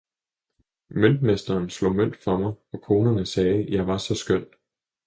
møntmesteren 1.03 1.69
slog 1.77 1.95
mønt 1.99 2.17
for 2.25 2.37
mig, 2.45 2.51
og 2.73 2.81
konerne 2.89 3.25
sagde, 3.35 3.65
jeg 3.75 3.87
var 3.93 3.97
så 3.97 4.23
køn! 4.27 4.45